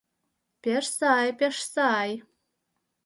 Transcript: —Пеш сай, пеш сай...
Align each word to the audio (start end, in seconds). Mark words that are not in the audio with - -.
—Пеш 0.61 0.85
сай, 0.97 1.27
пеш 1.39 1.57
сай... 1.73 2.09